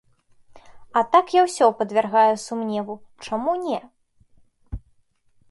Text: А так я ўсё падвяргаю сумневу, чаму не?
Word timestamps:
А 1.01 1.03
так 1.15 1.25
я 1.39 1.43
ўсё 1.47 1.65
падвяргаю 1.81 2.33
сумневу, 2.47 2.93
чаму 3.27 3.53
не? 3.69 3.79